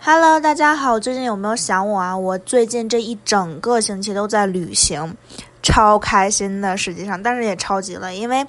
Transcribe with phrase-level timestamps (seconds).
[0.00, 2.16] Hello，大家好，最近有没有想我啊？
[2.16, 5.12] 我最近这一整个星期都在旅行，
[5.60, 8.46] 超开心的，实际上，但是也超级累，因为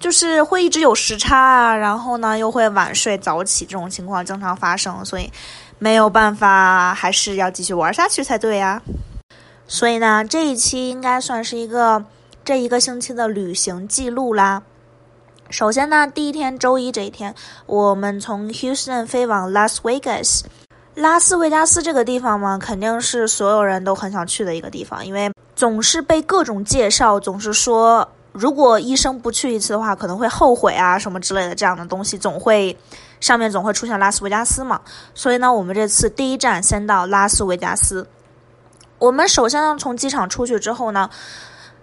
[0.00, 5.30] 就是会一直有时差啊，然后呢又会晚睡早起，这种情况经常发生，所以
[5.78, 8.80] 没有办法，还是要继续玩下去才对呀。
[9.68, 12.02] 所以呢，这一期应该算是一个
[12.42, 14.62] 这一个星期的旅行记录啦。
[15.50, 17.34] 首先呢，第一天周一这一天，
[17.66, 20.40] 我们从 Houston 飞往 Las Vegas。
[20.96, 32.74] 拉斯维加斯这个地方嘛，肯定是所有人都很想去的一个地方，因为总是被各种介绍，总是说如果一生不去一次的话，可能会后悔啊什么之类的这样的东西，总会
[33.20, 34.80] 上面总会出现拉斯维加斯嘛。
[35.14, 38.08] 所以呢，我们这次第一站先到拉斯维加斯。
[38.98, 41.10] 我们首先呢，从机场出去之后呢，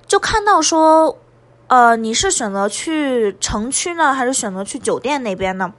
[0.07, 1.15] 就看到说，
[1.67, 5.71] 呃，你是选择去城区呢，还是选择去酒店那边呢？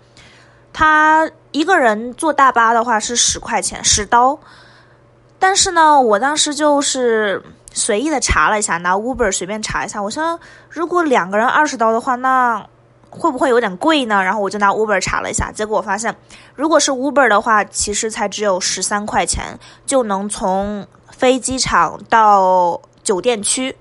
[0.72, 4.36] 他一个人坐大巴的话是十块钱，十刀。
[5.38, 7.40] 但是呢，我当时就是
[7.72, 10.36] 随意的查了一下，拿 Uber 随便查一下，我想
[10.68, 12.66] 如果两个人二十刀的话，那
[13.08, 14.20] 会不会有点贵呢？
[14.20, 16.12] 然后我就拿 Uber 查了一下，结果我发现，
[16.56, 23.76] 如果是 Uber 的话，其实才只有十三块钱就能从飞机场到酒店区。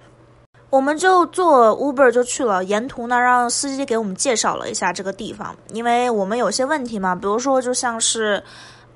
[0.73, 8.43] 我们就坐 Uber 就去了，沿途呢让司机给我们介绍了一下这个地方，因为我们有些问题嘛，比如说就像是，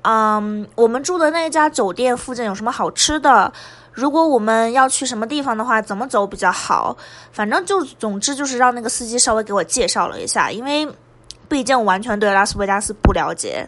[0.02, 3.52] 嗯，我们住的那家酒店附近有什么好吃的，
[3.92, 6.96] 如果我们要去什么地方的话，怎么走比较好，
[7.30, 10.84] 反正就总之就是让那个司机稍微给我介绍了一下，因为
[11.48, 13.64] 毕竟完全对拉斯维加斯不了解。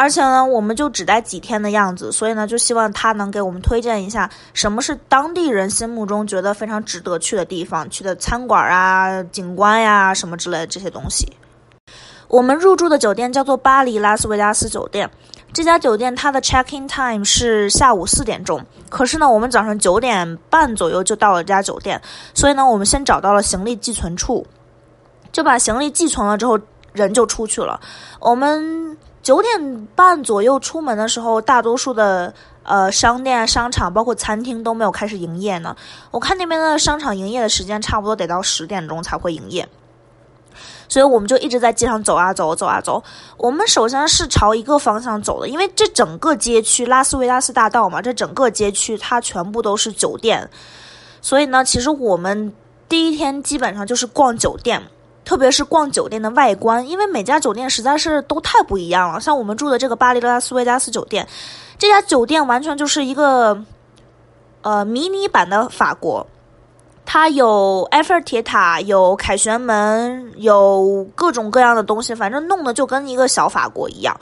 [0.00, 11.30] 而且呢，我们就只待几天的样子，所以呢，就希望他能给我们推荐一下什么是当地人心目中觉得非常值得去的地方，去的餐馆啊、景观呀什么之类的这些东西。
[12.28, 15.10] 我们入住的酒店叫做巴黎拉斯维加斯酒店，
[15.52, 22.00] 这家酒店它的 check in time 是下午四点钟，可是呢，我们早上九点半左右就到了这家酒店，
[22.32, 24.46] 所以呢，我们先找到了行李寄存处，
[25.30, 26.58] 就把行李寄存了之后，
[26.94, 27.78] 人就出去了。
[28.18, 28.96] 我们。
[29.22, 32.32] 九点半左右出门的时候，大多数的
[32.62, 35.76] 呃商店、商场，包括餐厅都没有开始营业呢。
[36.10, 39.68] 我看那边的商场营业的时间差不多得到十点钟才会营业，
[40.88, 43.02] 所以我们就一直在街上走啊走，走啊走。
[43.36, 50.48] 我们首先是朝一个方向走的，因为这整个街区拉斯维加斯大道嘛，这整个街区它全部都是酒店，
[51.20, 52.54] 所以呢，其实我们
[52.88, 54.82] 第一天基本上就是逛酒店。
[55.30, 59.20] 特别是逛酒店的外观，因为每家酒店实在是都太不一样了。
[59.20, 61.24] 像我们住的这个巴黎拉斯维加斯酒店，
[61.78, 63.56] 这家酒店完全就是一个
[64.62, 66.26] 呃迷你版的法国。
[67.06, 74.12] 它有埃菲尔铁塔，有凯旋门，有各种各样的东西，反正弄得就跟一个小法国一样。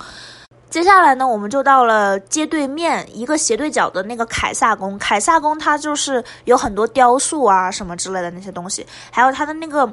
[0.69, 4.99] 接下来呢，我们就到了街对面一个斜对角的那个凯撒宫。
[4.99, 9.91] 凯撒宫它就是有很多雕塑啊什么之类的那些东西，还有它的那个。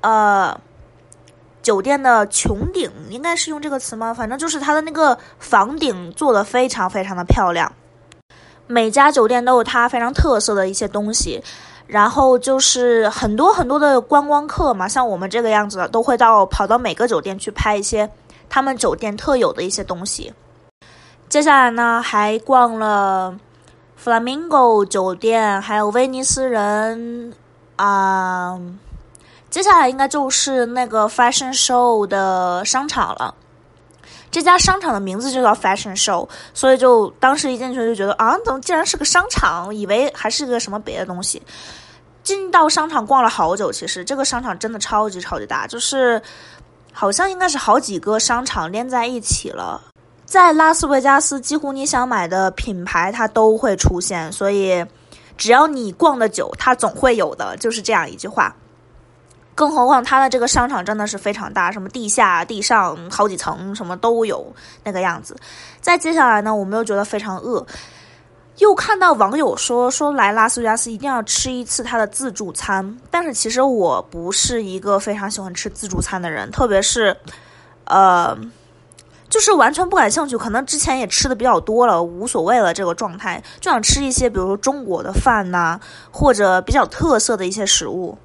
[0.00, 0.58] 呃，
[1.60, 4.14] 酒店的穹顶应该是用这个词吗？
[4.14, 7.70] 反正就是它的那个房顶做的非常非常的漂亮。
[8.66, 11.42] 每家酒店都有它非常特色的一些东西，
[11.86, 18.10] 然后就是很多很多的观光客嘛，像我们这个样子的，都会到跑到每个酒店去拍一些
[18.48, 20.32] 他们酒店特有的一些东西。
[21.28, 23.36] 接下来呢，还逛了
[24.02, 27.32] Flamingo 酒店，还有威尼斯人
[27.76, 28.58] 啊。
[29.58, 33.34] 接下来应该就是那个 Fashion Show 的商场了。
[34.30, 39.74] 这家商场的名字就叫 Fashion Show，所以就当时一进去就觉得啊，怎么竟然是个商场？
[39.74, 41.42] 以为还是个什么别的东西。
[42.22, 46.22] 进到商场逛了好久，其实这个商场真的超级超级大，就是
[46.92, 49.82] 好像应该是好几个商场连在一起了。
[50.24, 54.86] 在拉斯维加斯，几乎你想买的品牌它都会出现，所以
[55.36, 58.54] 只要你逛的久，它总会有的，就是这样一句话。
[59.58, 64.54] 更何况它的这个商场真的是非常大，什么地下、地上好几层，什么都有
[64.84, 65.36] 那个样子。
[65.80, 67.66] 再接下来呢，我们又觉得非常饿，
[68.58, 72.96] 又看到网友说说来拉斯维加斯一定要吃一次它的自助餐。
[73.10, 77.16] 但是其实我不是一个非常喜欢吃自助餐的人，特别是，
[77.86, 78.38] 呃，
[79.28, 80.38] 就是完全不感兴趣。
[80.38, 85.80] 可能之前也吃的比较多了，无所谓了这个状态，就想吃一些比如说中国的饭呐，
[86.12, 88.16] 或者比较特色的一些食物。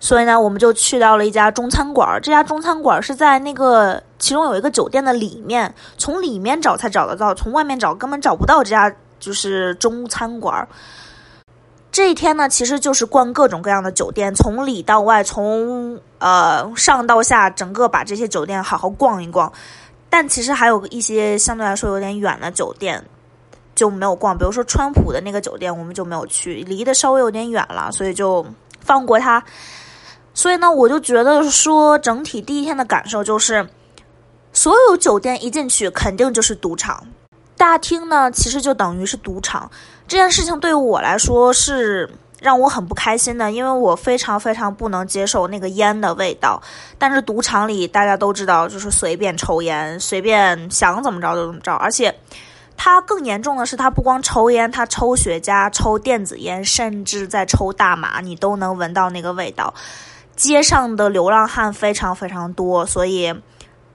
[0.00, 2.20] 所以呢，我们就去到了一家中餐馆。
[2.22, 10.66] 这家中餐馆是在那个其中有一个酒店的里面，从里面找才找得到，从外面找根本找不到这家就是中餐馆。
[11.90, 19.52] 这一天呢，其实就是逛各种各样的酒店，从里到外，从呃上到下，整个把这些酒店好好逛一逛。
[20.08, 23.04] 但其实还有一些相对来说有点远的酒店
[23.74, 28.46] 就没有逛，比如说川普的那个酒店，我们就没有去，离得稍微有点远了，所以就
[28.80, 29.42] 放过它。
[30.38, 33.68] 所以呢，我就觉得说，整体第一天的感受就是，
[34.52, 37.04] 所有酒店一进去肯定就是赌场，
[37.56, 39.68] 大厅呢其实就等于是赌场。
[40.06, 42.08] 这件事情对于我来说是
[42.38, 46.62] 让我很不开心的，因为我非常非常不能接受那个烟的味道。
[46.98, 51.74] 但是赌场里大家都知道，就是随便抽烟，随便想怎么着就怎么着。
[51.74, 52.16] 而且，
[52.76, 59.74] 它更严重的是，它不光抽烟，它抽雪茄、抽电子烟，甚至在抽大麻，你都能闻到那个味道。
[60.38, 63.34] 街上的流浪汉非常非常多，所以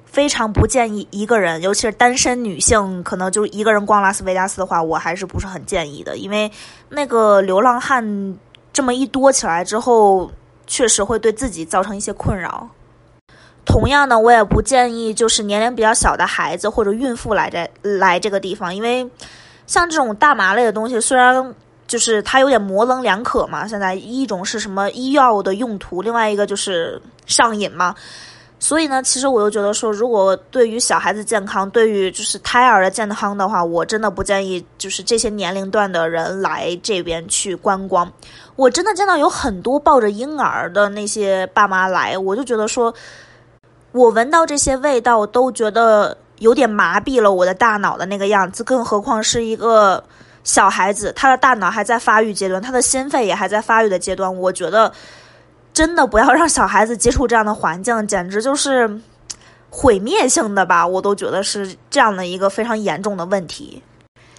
[0.04, 6.52] 非常不建议一个人，尤其是单身女性，可能就一个人逛拉斯维加斯的话，我还是不是很建议的，因为
[6.90, 8.38] 那个流浪汉
[8.74, 10.30] 这么一多起来之后，
[10.68, 12.68] 确实会对自己造成一些困扰。
[13.64, 19.10] 同样呢，我也不建议就是年龄比较小的孩子或者孕妇来这来这个地方，因为
[19.66, 21.56] 像这种大麻类的东西，虽然。
[21.94, 27.94] 就是它有点模棱两可嘛，现在一种是什么医药的用途，另外一个就是上瘾嘛。
[28.58, 38.12] 所以呢，其实我又觉得说，如果对于小孩子健康，对于就是胎儿的健康的话，我真的不建议就是这些年龄段的人来这边去观光。
[38.56, 42.92] 我真的见到有很多抱着婴儿的那些爸妈来，我就觉得说，
[43.92, 50.04] 我闻到这些味道都觉得有点麻痹了我的大脑的那个样子，更何况是一个。
[50.44, 54.34] 小孩子，他的大脑还在发育阶段，他的心肺也还在发育的阶段。
[54.36, 54.92] 我觉得，
[55.74, 59.00] 真的不要让小孩子接触这样的环境，简直就是
[59.70, 60.86] 毁灭性的吧！
[60.86, 63.82] 我都觉得是这样的一个非常严重的问题。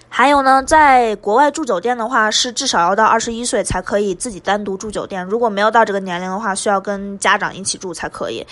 [0.07, 8.45] 还有呢，在国外住酒店的话，是至少要到二十一岁才可以自己单独住酒店，如果没有到这个年龄的话，需要跟家长一起住才可以。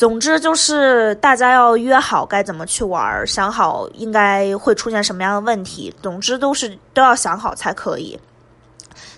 [0.00, 5.94] 总之就是大家要约好该怎么去玩，想好应该会出现什么样的问题。
[6.02, 8.18] 总之都是都要想好才可以。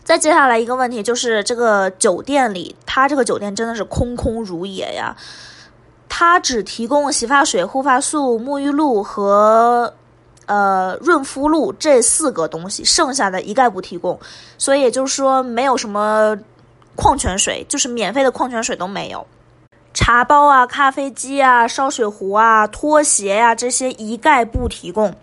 [0.02, 5.14] 再接下来一个问题就是这个酒店里，它这个酒店真的是空空如也呀。
[6.08, 9.94] 它只提供洗发水、护发素、沐浴露和
[10.46, 14.18] 呃润肤露这四个东西，剩下的一概不提供。
[14.58, 16.36] 所以也就是说，没有什么
[16.96, 19.24] 矿泉水，就是免费的矿泉水都没有。
[19.94, 25.14] 茶包啊、咖啡机啊、烧水壶啊、拖鞋呀，这些一概不提供。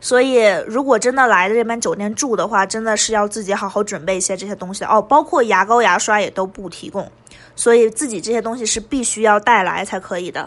[0.00, 5.00] 所以，如果真的来这边酒店住的话，真的是要自己好好准备一些这些东西哦。
[5.00, 7.10] 包括牙膏、牙刷也都不提供，
[7.56, 10.46] 所以自己这些东西是必须要带来才可以的。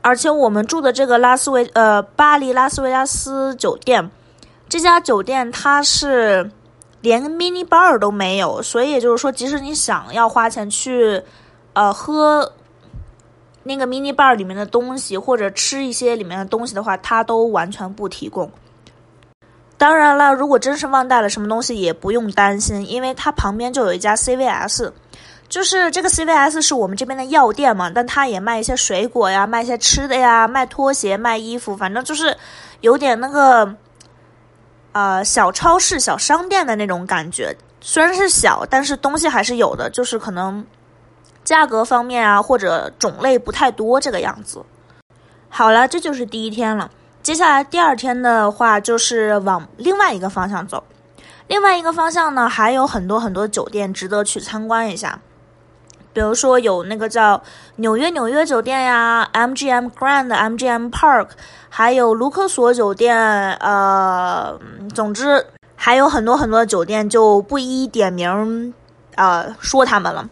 [0.00, 4.10] 而且我们住的这个拉斯维呃巴黎拉斯维加斯酒店，
[4.66, 6.50] 这家酒店它是
[7.02, 11.22] 连个 mini bar 都没有，所以就是说，即使你想要花钱去
[11.74, 12.50] 呃喝。
[13.62, 18.50] 那个 mini bar 里面的东西，或者吃一些里面的东西的话，它都完全不提供。
[19.76, 24.90] 当然了，如果真是忘带了什么东西，也不用担心，因为它旁边就有一家 CVS，
[25.48, 32.36] 就是这个 CVS 是我们这边的药店嘛，但它也卖一些水果呀，卖一些吃的呀，卖拖鞋，卖衣服，反正就是
[32.80, 33.74] 有点那个
[34.92, 37.56] 呃小超市、小商店的那种感觉。
[37.80, 40.64] 虽然是小，但是东西还是有的，就是可能。
[41.50, 44.64] 价格方面啊，或者种类不太多，这个样子。
[45.48, 46.88] 好了，这就是第一天了。
[47.24, 50.84] 接下来第二天的话，就是往另外一个方向走。
[51.48, 55.18] 另外一个方向呢，还有很多很多酒店值得去参观一下。
[56.12, 57.42] 比如说有那个叫
[57.76, 61.30] 纽约纽约酒店呀，MGM Grand、MGM Park，
[61.68, 63.18] 还有卢克索酒店。
[63.54, 64.56] 呃，
[64.94, 68.72] 总之还有很多很多酒店，就不一一点名，
[69.16, 70.28] 呃，说他们了。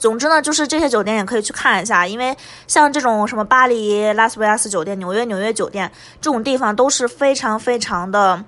[0.00, 2.34] 总之呢，就是这些酒店也可以去看一下，因为
[2.66, 5.92] 像这种什么巴黎拉斯维加斯酒店、纽约纽约酒店
[6.22, 8.42] 这种地方都是非常非常的，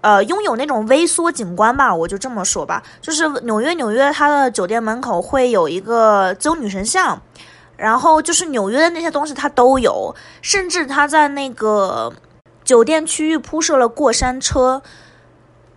[0.00, 2.82] 呃，拥有那种微缩景观吧，我就这么说吧。
[3.00, 7.22] 就是纽约纽约它的酒店门口会有一个自由女神像，
[7.76, 12.12] 然后就是纽约的那些东西它都有，甚至它在那个
[12.64, 14.82] 酒店区域铺设了过山车。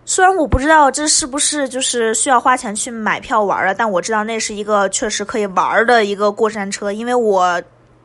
[0.06, 7.60] 虽然我不知道这是不是就是需要花钱去买票玩的，但我知道那是一个确实可以玩的一个过山车，因为我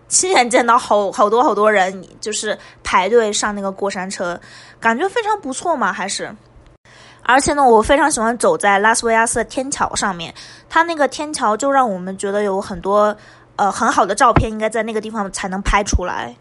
[0.08, 4.40] 亲眼见到好好多好多人就是排队上那个过山车，
[4.80, 6.34] 感觉非常不错嘛，还是。
[7.22, 10.34] 而且呢，我非常喜欢走在拉斯维加斯的天桥上面，
[10.70, 13.16] 它那个天桥就让我们觉得有很多
[13.58, 16.34] 呃很好的照片应该在那个地方才能拍出来。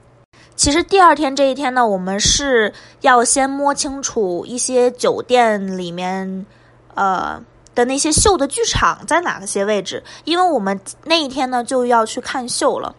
[0.59, 6.45] 其实第二天这一天呢，我们是要先摸清楚一些酒店里面，
[6.97, 7.41] 呃
[7.77, 12.93] 的那些秀的剧场在哪些位置，因为我们那一天呢就要去看秀了。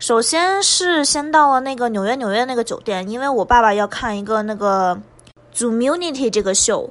[0.00, 5.00] 首先是先到了那个纽约纽约那个酒店，因为我爸爸要看一个那个
[5.54, 6.90] ZooMunity 这个秀，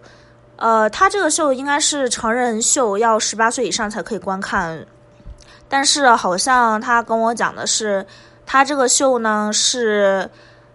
[0.55, 4.85] 呃，他这个秀应该是成人秀，要十八岁以上才可以观看。
[5.67, 8.05] 但是好像他跟我讲的是，
[8.45, 10.29] 他这个秀呢是，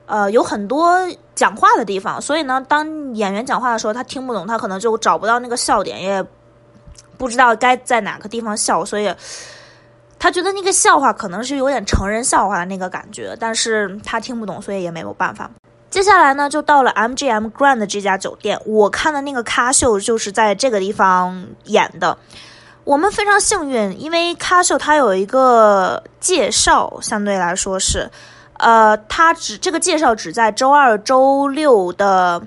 [0.07, 0.99] 呃，有很多
[1.35, 6.25] 讲话的地方，所以呢，当演员讲话的时候，他听不懂，他可能就找不到那个笑点，也
[7.17, 9.15] 不知道该在哪个地方笑，所以。
[10.23, 15.51] 他觉得那个笑话可能是有点成人笑话的那个感觉，但是他听不懂，所以也没有办法。
[15.89, 22.19] 接下来呢，就到了 MGM Grand 这家酒店，我看的那个咖秀就是在这个地方演的。
[22.85, 28.11] 我们非常幸运，因为咖秀它有一个介绍，相对来说是，
[28.55, 32.43] 呃，它只这个介绍只在周二、周六的。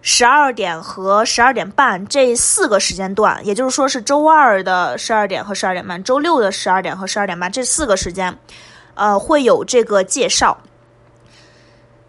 [0.00, 8.34] 十二点和十二点半这四个时间段，也就是说是周二的十二点和十二点半，周六的十二点和十二点半这四个时间，
[8.94, 10.56] 呃，会有这个介绍。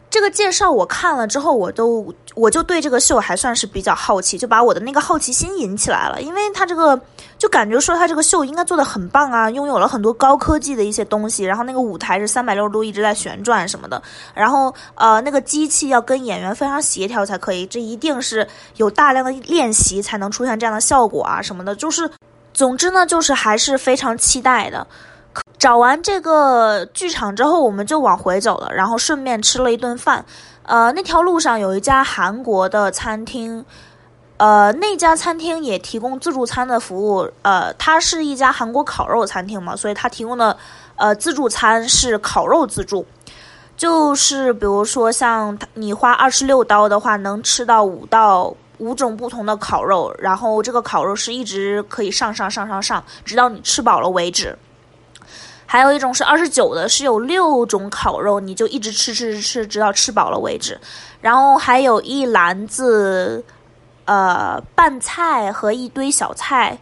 [0.10, 6.22] 这个介绍我看了之后，我都我就对这个秀还算是比较好奇，就把我的那个好奇心引起来了。
[6.22, 6.98] 因为它这个
[7.40, 14.00] 就感觉说他这个秀应该做的很棒啊，拥有了很多高科技的一些东西，然后那个舞台是三百六十度一直在旋转什么的，
[14.36, 22.12] 然后呃那个机器要跟演员非常协调才可以，这一定是有大量的练习才能出现这样的效果啊什么的，就是
[22.54, 24.86] 总之呢就是还是非常期待的。
[25.58, 30.24] 找完这个剧场之后，我们就往回走了，然后顺便吃了一顿饭。
[30.64, 33.64] 呃，那条路上有一家韩国的餐厅，
[34.40, 37.30] 呃，那家餐厅也提供自助餐的服务。
[37.42, 40.56] 呃，它是一家韩国烤肉餐厅嘛，所以它提供的
[40.96, 43.06] 呃自助餐是烤肉自助，
[43.76, 54.58] 就是比如说像你花二十六刀的话，能吃到五到五种不同的烤肉，然后这个烤肉是一直可以上上上上上，直到你吃饱了为止。
[55.66, 60.80] 还有一种是二十九的，是有六种烤肉，你就一直吃吃吃吃，直到吃饱了为止。
[61.20, 63.44] 然后还有一篮子，
[64.10, 66.80] 呃，拌菜和一堆小菜。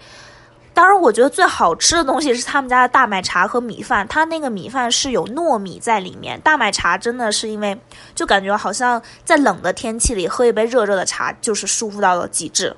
[0.74, 6.40] 当然，我觉得最好吃的东西是他们家的大麦茶和米饭，它那个米饭是有糯米在里面。
[6.40, 7.78] 大麦茶真的是因为
[8.16, 12.74] 就感觉好像在冷的天气里喝一杯热热的茶，就是舒服到了极致。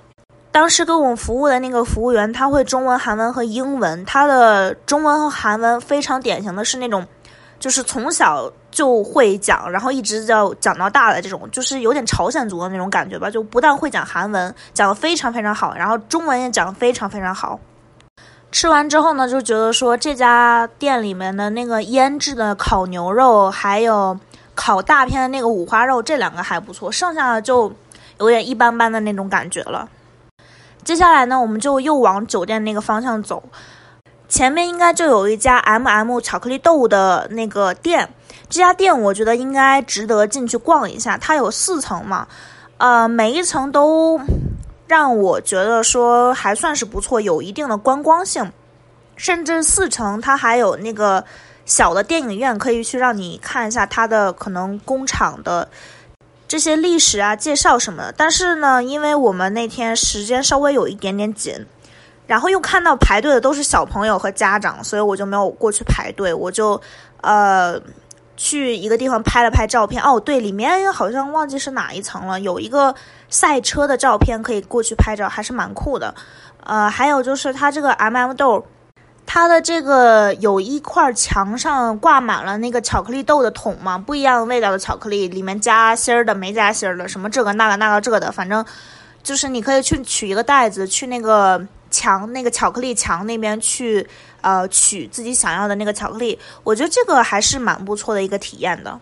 [0.52, 4.04] 当时给我们服务的那个服务员，他会中文、韩文和英文。
[4.04, 7.06] 他的中文和韩文非常典型的是那种，
[7.60, 13.30] 就是从小就会讲，然后一直要讲到大的这种，就是有点朝鲜族的那种感觉吧。
[13.30, 17.60] 就不但会讲韩文，讲的非常非常好，然后中文也讲的非常非常好。
[18.52, 24.18] 吃完之后呢，就觉得说这家店里面的那个腌制的烤牛肉，还有
[24.56, 27.72] 烤大片的那个五花肉，这两个还不错，剩下的就
[28.20, 29.88] 有点一般般的那种感觉了。
[30.84, 33.44] 接下来呢，我们就又往酒店那个方向走，
[34.28, 38.10] 前面应该就有一家 M M 巧克力豆的那个店。
[38.50, 41.18] 这家店我觉得应该值得进去逛一下。
[41.18, 42.28] 它有四层嘛，
[42.78, 44.20] 呃，每一层都
[44.88, 48.52] 让我觉得说还算是不错，有一定的观光性。
[49.16, 51.24] 甚至四层它还有那个
[51.66, 55.68] 小的电影院，可以去让你看一下它的可能工厂的。
[56.48, 61.54] 这些历史啊、介绍什么的，但是呢，因为我们那天时间稍微有一点点紧，
[62.26, 66.82] 然后又看到排队的都是小朋友和家长，所以我就没有过去排队，我就
[67.22, 67.80] 呃
[68.40, 70.02] 去一个地方拍了拍照片。
[70.02, 72.96] 哦，对，里面好像忘记是哪一层了，有一个
[73.28, 76.16] 赛车的照片可以过去拍照，还是蛮酷的。
[76.64, 78.66] 呃，还有就是它这个 M M 豆。
[79.32, 88.66] 它的这个有一块墙上挂满了那个巧克力豆的桶嘛，不一样味道的巧克力，里面加芯儿的，没加芯儿的，什么这个那个那个这的，反正
[89.22, 94.08] 就是你可以去取一个袋子，去那个墙那个巧克力墙那边去，
[94.42, 96.38] 呃，取自己想要的那个巧克力。
[96.64, 99.00] 我觉得这个还是蛮不错的一个体验的。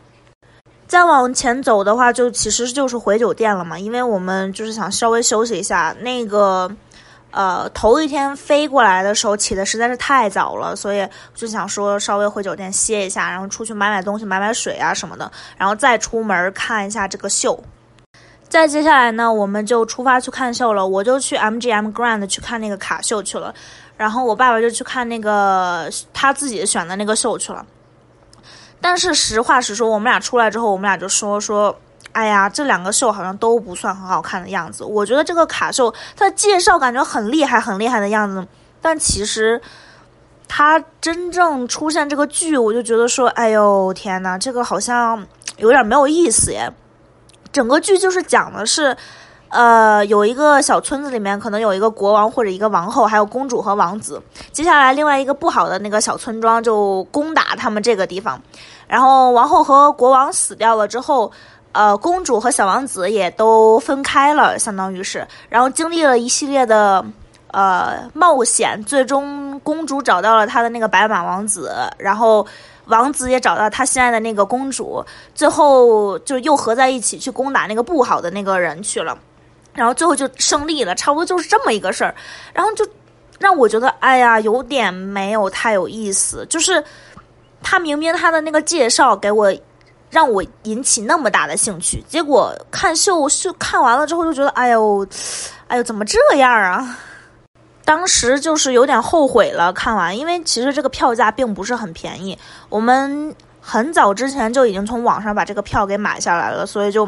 [0.88, 6.72] 再往前走的话，就其实就是回酒店了嘛，因为我们就是想稍微休息一下那个。
[7.30, 17.62] 呃，头一天飞过来的时候起的实在是太早了，所以就想说稍微回酒店歇一下，然后出去买买东西，买买水啊什么的，然后再出门看一下这个秀。
[18.48, 20.88] 再接下来呢，我们就出发去看秀了。
[20.88, 23.54] 我就去 MGM Grand 去看那个卡秀去了，
[23.98, 27.66] 然后我爸爸就去看那个他自己选的那个秀去了。
[28.80, 31.78] 但是实话实说，我们俩出来之后，我们俩就说说。
[32.14, 34.84] 哎呀，这两个秀好像都不算很好看的样子。
[34.84, 38.48] 我觉得这个卡秀，它的介绍感觉很厉害，很厉害的样子。
[38.82, 39.62] 但其实，
[40.48, 45.24] 它真正出现这个剧，我就觉得说，哎呦天呐，这个好像
[45.58, 46.72] 有点没有意思耶。
[47.52, 48.98] 整个剧就是讲的是，
[49.50, 54.22] 呃，有一个小村子里面可能有一个国王或者一个王后，还有公主和王子。
[54.52, 58.42] 接下来另外一个不好的那个小村庄就攻打他们这个地方，
[58.88, 61.32] 然后王后和国王死掉了之后，
[61.72, 67.06] 呃，公主和小王子也都分开了，相当于是，然后经历了一系列的
[67.52, 72.46] 呃冒险，最终公主找到了她的那个白马王子，然后。
[72.88, 75.04] 王子也找到他心爱的那个公主，
[75.36, 79.18] 最后就又合在一起去攻打那个不好的那个人去了，
[79.78, 82.14] 然后最后就胜利了，差不多就是这么一个事儿。
[82.52, 82.84] 然后就
[83.38, 86.44] 让我觉得，哎呀，有点没有太有意思。
[86.50, 86.84] 就是
[87.62, 89.56] 他明明他的那个介绍给我，
[90.10, 95.08] 让我引起那么大的兴趣，结果看秀秀看完了之后就觉得，哎呦，
[95.68, 96.98] 哎呦，怎么这样啊？
[97.86, 107.08] 当时就是有点后悔了，看完，因为其实这个票价并不是很便宜，我们很早之前就已经从网上把这个票给买下来了，所以就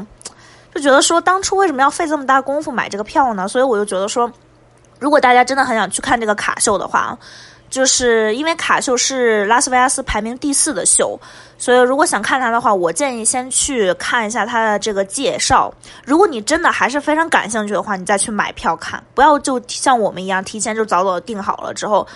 [0.80, 3.48] 就觉得说，当初为什么要费这么大功夫买这个票呢？
[3.48, 4.32] 所以我就觉得说，
[5.00, 7.18] 如果大家真的很想去看这个卡秀的话。
[7.70, 11.16] 就是因为卡秀是拉斯维加斯排名第四的秀，
[11.60, 15.72] 所以如果想看它的话，我建议先去看一下它的这个介绍。
[16.04, 22.08] 如果你真的还是非常感兴趣的话，你再去买票看，不要就像我们一样提前就早早订好了之后，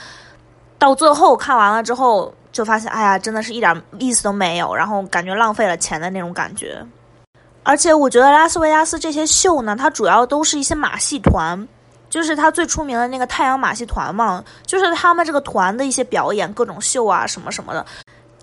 [0.79, 6.83] 到最后看完了之后就发现，哎呀，真的是一点意思都没有，然后感觉浪费了钱的那种感觉。
[7.63, 11.67] 而且我觉得拉斯维加斯这些秀呢，它主要都是一些马戏团。
[12.09, 17.83] 就是它最出名的那个太阳马戏团嘛，就是他们这个团的一些表演，各种秀啊什么什么的。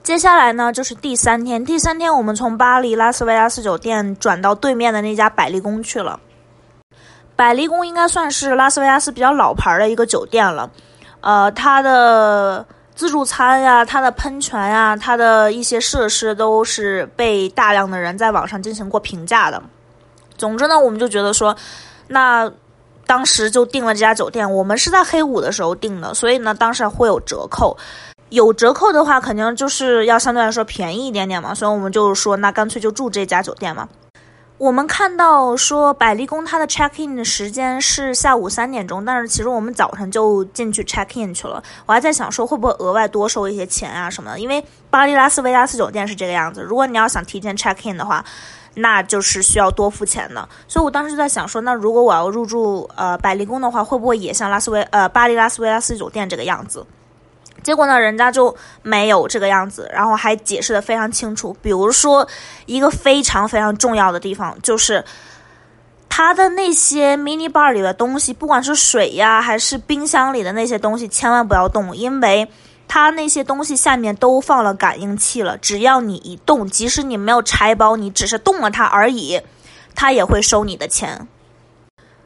[0.02, 6.18] 接下来呢，就是第三天，第三天我们从巴黎拉斯维加斯酒店转到对面的那家百丽宫去了。
[7.36, 10.68] 百丽宫应该算是拉斯维加斯比较老牌的一个酒店了，
[11.20, 12.66] 呃，它的
[13.00, 19.62] 自助餐呀、它的喷泉呀、它的一些设施都是被大量的人在网上进行过评价的。
[20.36, 21.56] 总之呢，我们就觉得说，
[22.08, 22.52] 那。
[23.06, 27.76] 当时就订了这家酒店，我们是在黑五的时候订的，所以呢，当时会有折扣。
[28.28, 33.88] 有折扣的话，肯定就是要相对来说便宜一点点嘛，所以我们就说，那干脆就住这家酒店嘛。
[34.60, 41.62] 我们看到说百丽宫它的 check in 的时间是下午三点钟，但是其实我们早上就进去 check in 去了。
[41.86, 48.22] 我还在想说会不会额外多收一些钱啊什么的，因为巴黎拉斯维加斯酒店是这个样子，如果你要想提前 check in 的话。
[48.74, 56.86] 那就是需要多付钱的，所以我当时就在想说，那如果我要入住呃百丽宫的话，会不会也像拉斯维呃巴黎拉斯维加斯酒店这个样子？
[57.62, 61.56] 结果呢，人家就没有这个样子，然后还解释的非常清楚。
[61.62, 62.26] 比如说
[62.66, 65.04] 一个非常非常重要的地方，就是
[66.08, 72.50] 他的那些 mini bar 里的东西，不管是水呀还是冰箱里的那些东西，千万不要动，因为。
[72.92, 79.40] 它那些东西下面都放了感应器了，只要你一动，即使你没有拆包，你只是动了它而已，
[79.94, 81.28] 它也会收你的钱。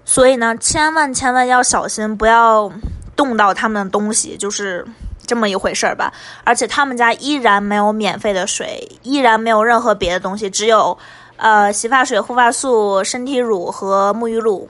[0.07, 2.73] 所以呢，千万千万要小心，不要
[3.14, 4.87] 动到他们的东西，就是
[5.26, 6.12] 这么一回事儿吧。
[6.44, 10.96] 而且他们家依然没有免费的水，依然没有任何别的东西，只有
[11.37, 14.68] 呃洗发水、护发素、身体乳和沐浴露，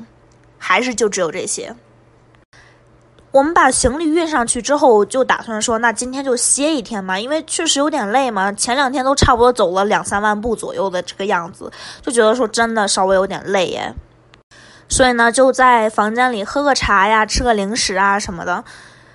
[0.59, 1.75] 还是就只有这些。
[3.31, 8.53] 我们把行李运上去之后，就打算说，那今天就歇一天嘛，因为确实有点累嘛。
[8.53, 11.69] 前两天都差不多走了两三万步左右的这个样子，
[12.01, 13.93] 就觉得说真的稍微有点累耶。
[14.89, 18.63] 所以呢，就在房间里喝个茶呀，吃个零食啊什么的，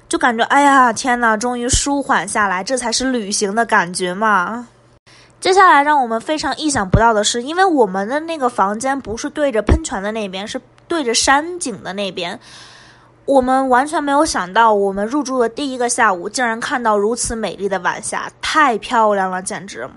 [0.10, 4.68] 就感觉哎呀天呐，终于舒缓下来，这才是旅行的感觉嘛。
[5.40, 12.38] 接下来让我们非常意想不到的是，因为我们的那个房间不是对着喷泉的那边，是对着山景的那边。
[13.26, 19.88] 我们完全没有想到，我们入住的第一个下午，竟然看到如此美丽的晚霞，太漂亮了，简直！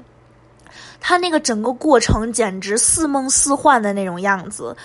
[1.00, 4.76] 它那个整个过程简直似梦似幻的那种样子，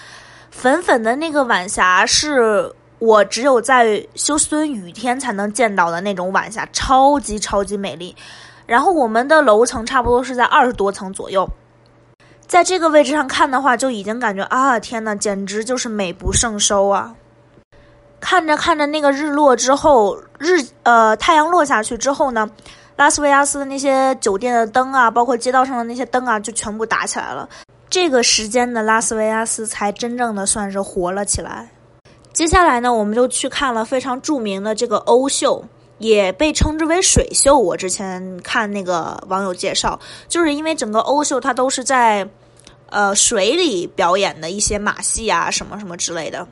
[0.50, 8.16] 粉粉的那个晚霞是我只有在休斯顿雨天才能见到的那种晚霞，超级超级美丽。
[8.66, 11.48] 然后我们的楼层差不多是在二十多层左右，
[12.46, 17.16] 在这个位置上看的话，就已经感觉啊，天呐，简直就是美不胜收啊！
[18.20, 22.50] 看着看着那个日落之后，日呃太阳落下去之后呢，
[22.98, 27.48] 拉斯维加斯的那些酒店的灯啊，包括街道上的那些灯啊，就全部打起来了。
[27.90, 31.70] 这个时间的拉斯维加斯才真正的算是活了起来。
[32.38, 35.66] 接下来呢，我们就去看了非常著名的这个欧秀，
[35.98, 37.58] 也被称之为水秀。
[37.58, 42.30] 我之前看那个网友介绍，就是因为整个欧秀它都是在
[42.92, 46.48] 呃水里表演的一些马戏啊，什么什么之类的。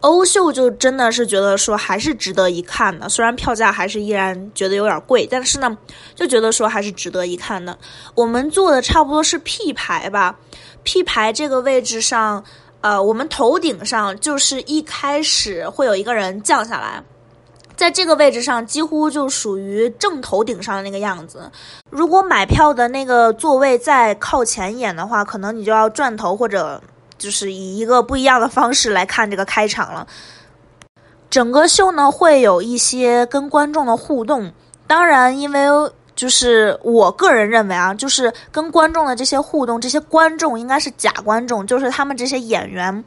[0.00, 5.78] 欧秀就真的是觉得说还是值得一看的，虽然票价还是依然觉得有点贵，但是呢，
[6.16, 7.78] 就觉得说还是值得一看的。
[8.16, 10.36] 我们坐的差不多是 P 排吧
[10.82, 12.42] ，P 排这个位置上，
[12.82, 17.02] 呃，我们头顶上就是一开始会有一个人降下来。
[17.74, 21.50] 在这个位置上，几乎就属于正头顶上的那个样子。
[21.90, 26.80] 如果买票的那个座位再靠前一点的话，可能你就要转头或者
[27.18, 30.06] 就是以一个不一样的方式来看这个开场了。
[31.30, 34.52] 整个秀呢会有一些跟观众的互动，
[34.86, 35.60] 当然，因为
[36.14, 43.04] 就是我个人认为啊，就是跟观众的这些互动，这些观众应该是假观众，就是他们这些演员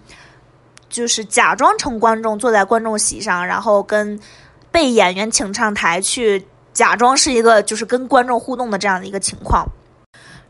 [0.89, 4.19] 就是假装成观众坐在观众席上，然后跟。
[4.71, 9.65] 被演员请上台去假装是一个就是跟观众互动的这样的一个情况，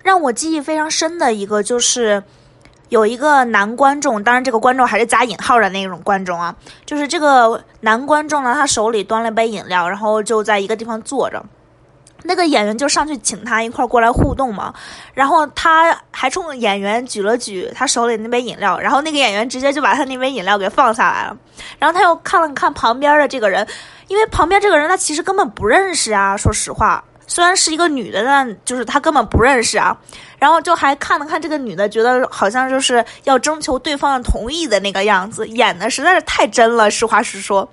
[0.01, 2.23] 让我记忆非常深的一个就是
[2.89, 6.55] 有一个男观众，当然这个观众还是加引号的那种观众啊，
[6.87, 11.45] 就是这个男观众呢，他手里端了杯饮料，然后就在一个地方坐着。
[12.27, 14.73] 那个演员就上去请他一块过来互动嘛，
[15.13, 21.37] 然后他还冲演员举了举他手里那杯饮料，然后那个演员直接就把他那杯饮料给放下来了，
[21.79, 23.65] 然后他又看了看旁边的这个人，
[24.07, 29.95] 因为旁边这个人他其实根本不认识啊，说实话，虽然是一个女的，但就是他根本不认识啊，
[30.39, 37.69] 然后就还看了看这个女的，觉得好像就是要征求对方的同意的那个样子，演的实在是太真了，实话实说，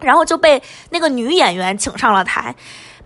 [0.00, 2.54] 然后就被那个女演员请上了台。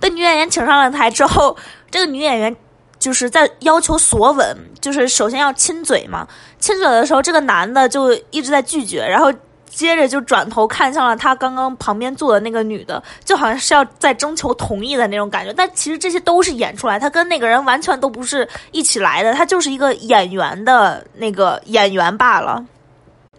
[0.00, 1.56] 被女演员请上了台之后，
[1.90, 2.54] 这个女演员
[2.98, 6.26] 就是在要求索吻，就是首先要亲嘴嘛。
[6.58, 9.32] 亲嘴的时候，这个男的就一直在拒绝，然后
[9.68, 15.52] 接着就转头看向了他刚刚旁边坐的那个女的，就好像是要在征求同意的那种感觉。
[15.52, 22.64] 但其实这些都是演出来，他跟那个人完全都不是一起来的，他就是一个演员的那个演员罢了。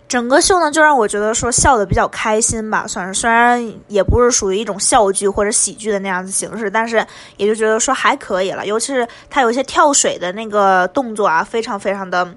[0.10, 7.06] 整个秀呢，就让我觉得说笑的比较开心吧，算是虽然也不是属于一种笑剧或者喜剧的那样子形式，但是
[7.38, 8.66] 也就觉得说还可以了。
[8.66, 12.28] 尤其是他有一些跳水的那个动作啊，非常非常的，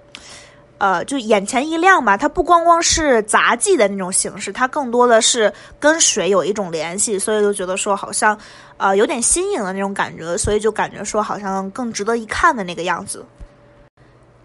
[0.76, 2.14] 呃，就眼前一亮吧。
[2.14, 8.38] 它不光光是杂技的那种形式，它更多的是跟水有一种联系，所以就觉得说好像，
[8.76, 13.24] 呃，有点新颖的那种感觉，所以就感觉说好像更值得一看的那个样子。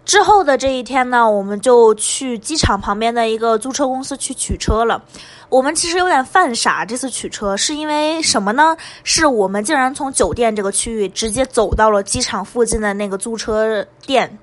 [0.08, 5.04] 之后的这一天呢，我们就去机场旁边的一个租车公司去取车了。
[5.50, 8.74] 我们其实有点犯傻，这次取车是因为什么呢？
[9.04, 14.38] 是我们竟然从酒店这个区域直接走到了机场附近的那个租车店。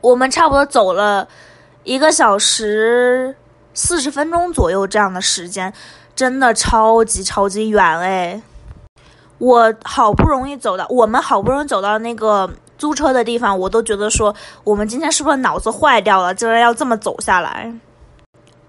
[0.00, 1.26] 我们差不多走了
[1.82, 3.34] 一个小时
[3.74, 5.72] 四十分钟左右这样的时间，
[6.14, 8.40] 真的超级超级远哎！
[9.38, 12.48] 我好不容易走到，我们好不容易走到那个。
[12.78, 17.74] 租车的地方，我都觉得说，我们今天是不是脑子坏掉了，竟然要这么走下来？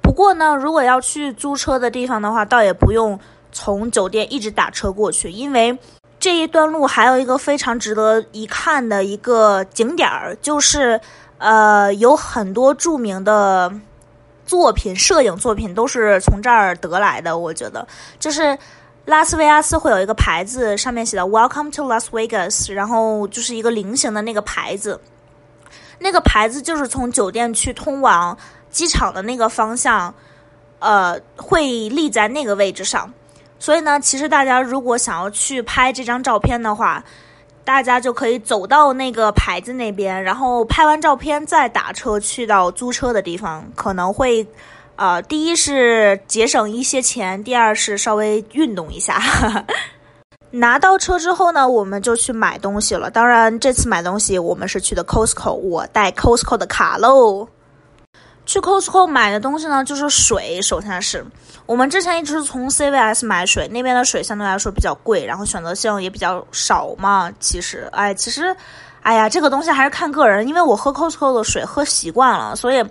[0.01, 3.17] 不过呢，如果要去租车的地方的话，倒也不用
[3.51, 5.77] 从酒店一直打车过去，因为
[6.19, 10.99] 这一段路还有一个非常值得一看的一个景点儿，就是
[11.37, 13.71] 呃，有很多著名的
[14.45, 17.37] 作品、摄影作品都是从这儿得来的。
[17.37, 17.87] 我觉得
[18.19, 18.57] 就是。
[19.09, 25.01] 拉斯维加斯会有一个牌子，上面写的 “Welcome to Las Vegas”，然后就是一个菱形的那个牌子。
[25.97, 28.37] 那个牌子就是从酒店去通往
[28.69, 30.13] 机场的那个方向，
[30.77, 33.11] 呃，会立在那个位置上。
[33.57, 37.03] 所以呢，其实大家如果想要去拍这张照片的话，
[37.65, 44.45] 大家就可以走到那个牌子那边，然后拍完照片再打车去到租车的地方，可能会。
[44.99, 49.17] 呃，第一是节省一些钱，第二是稍微运动一下。
[50.51, 53.09] 拿到车之后呢，我们就去买东西了。
[53.09, 57.47] 当然，这次买东西我们是去的 Costco，我带 Costco 的卡喽。
[58.45, 60.61] 去 Costco 买的东西呢，就是水。
[60.61, 61.25] 首先是
[61.65, 67.31] 我们之前一直是从 CVS 买水，那边的水相对来说比较贵，然后选择性也比较少嘛。
[67.39, 68.53] 其实，哎，其实，
[69.01, 72.83] 哎呀，这个东西还是看个人，因为我喝 Costco 的水喝习惯了，所以。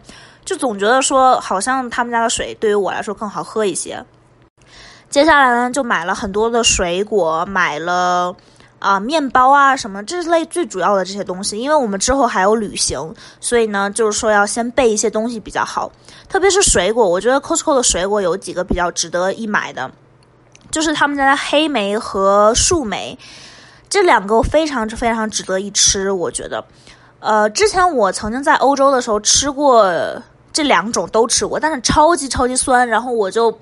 [0.48, 4.02] 就总觉得说，好像他们家的水对于我来说更好喝一些。
[5.10, 8.34] 接下来呢，就买了很多的水果，买了
[8.78, 11.58] 啊面包啊什么这类最主要的这些东西。
[11.58, 15.92] 因为我们之后还有旅行，所以呢，就是说要先备一些东西比较好。
[16.30, 19.90] 特别是水果，我觉得 Costco 的水果有几个比较值得一买的，
[20.70, 23.18] 就是他们家的黑莓和树莓
[23.90, 26.10] 这两个非常非常值得一吃。
[26.10, 26.64] 我觉得，
[27.20, 29.92] 呃，之前我曾经在欧洲的时候吃过。
[30.52, 33.56] 这两种都吃过，但是超级超级酸，然后我就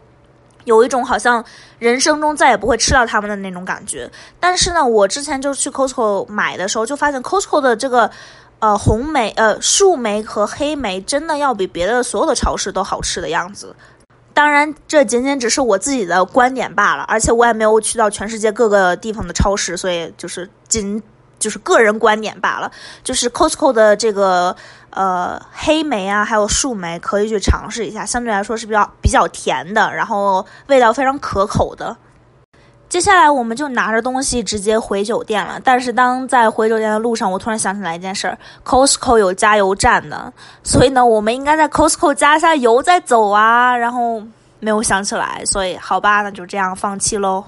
[0.64, 1.44] 有一种好像
[1.78, 4.10] 人生中再也不会吃到它们的那种感觉。
[4.40, 8.10] 但是呢，我之前就去 Costco 买的时候，就发现 Costco 的这个
[8.58, 13.76] 呃红莓、呃树莓和黑莓真的要比别的所有的超市都好吃的样子。
[14.32, 21.02] 当然，这仅仅只是我自己的观点罢了，而且我也没有去到全世界各个地方的超市，所以就是仅
[21.38, 22.70] 就是个人观点罢了。
[23.04, 24.54] 就是 Costco 的这个
[24.90, 31.96] 呃黑莓啊，还有树莓可以去尝试一下，相对来说是比较比较甜的，然后味道非常可口的。
[32.88, 35.60] 接下来我们就拿着东西直接回酒店了。
[35.64, 43.76] 但是当在回酒店的路上，我突然想起来一件事儿：Costco 有加油站的，所以呢，我们应该在 Costco 加一下油再走啊。
[43.76, 44.22] 然后
[44.60, 47.44] 没有想起来，所以好吧，那就这样放弃喽。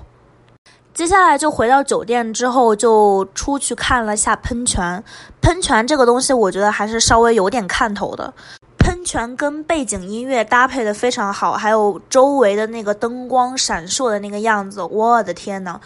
[0.98, 5.04] 接下来就回到酒店之后，就出去看了下喷泉。
[5.40, 8.34] 喷泉这个东西，我觉得还是稍微有点看头的。
[8.78, 15.78] 喷泉跟背景音乐搭配的非常好，还有周围的那个灯光闪烁的那个样子，我的天呐，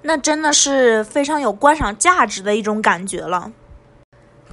[0.00, 3.52] 那真的是非常有观赏价值的一种感觉了。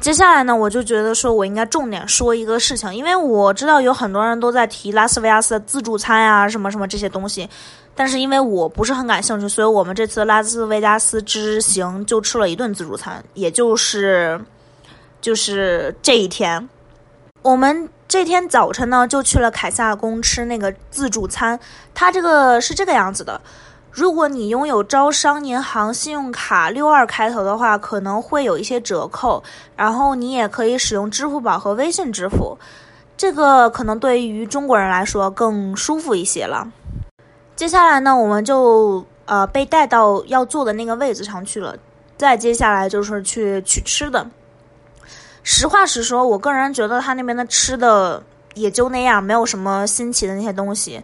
[0.01, 7.47] 接下来呢，我就觉得说我应该重点说一个事情，因为我知道有很多人都在提拉斯维加斯的自助餐呀，什么什么这些东西，
[8.01, 14.41] 但是因为我不是很感兴趣，所以我们这次拉斯维加斯之行就吃了一顿自助餐，也就是
[15.21, 16.67] 就是这一天。
[17.43, 21.59] 我们这天早晨呢，就去了凯撒宫吃那个自助餐。
[21.93, 23.39] 它这个是这个样子的：
[23.91, 29.43] 如果你拥有招商银行信用卡六二开头的话，可能会有一些折扣。
[29.75, 32.57] 然后你也可以使用支付宝和微信支付，
[33.15, 36.67] 这个可能对于中国人来说更舒服一些了。
[37.61, 41.77] 接下来呢，我们就呃被带到要坐的那个位子上去了。
[42.17, 44.27] 再接下来就是去取吃的。
[45.43, 48.23] 实话实说，我个人觉得他那边的吃的
[48.55, 51.03] 也就那样，没有什么新奇的那些东西。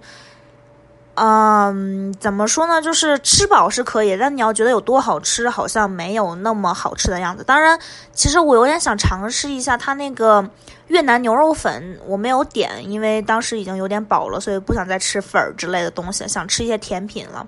[1.19, 2.79] 嗯，怎么说呢？
[2.79, 7.43] 就是吃饱是可以，但你要觉得有多好吃，好像没有那么好吃的样子。
[7.43, 7.79] 当然，
[8.13, 10.47] 其实我有点想尝试一下他那个
[10.89, 17.47] 越南牛肉粉，我没有点，因为当时已经有点饱了，所以不想再吃粉儿之类的东西，想吃一些甜品了。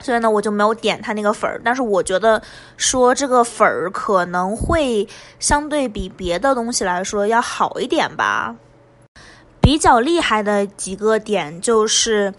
[0.00, 2.42] 所以呢，我就没有点他那个粉儿，但是我觉得
[2.76, 5.08] 说这个粉儿可能会
[5.40, 8.54] 相对比别的东西来说要好一点吧。
[9.60, 12.32] 比较厉害的几个点就是，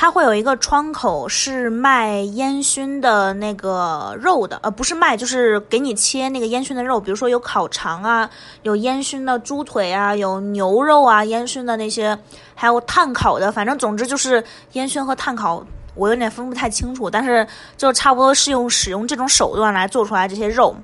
[0.00, 8.30] 它会有一个窗口是卖烟熏的那个肉的，呃，不是卖，就是给你切那个烟熏的肉，比如说有烤肠啊，
[8.62, 12.16] 有烟熏的猪腿啊，有牛肉啊，烟熏的那些，
[12.54, 15.66] 还有炭烤的，反正总之就是烟熏和炭烤。
[15.96, 17.44] 我有点分不太清楚，但是
[17.76, 20.76] 就差不多是用使用这种手段来做出来这些肉，